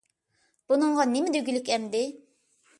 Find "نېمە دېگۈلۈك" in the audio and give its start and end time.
1.13-1.71